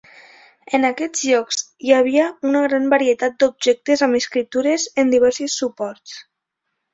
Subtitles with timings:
[0.77, 6.19] En aquests llocs hi havia una gran varietat d'objectes amb escriptures en diversos suports.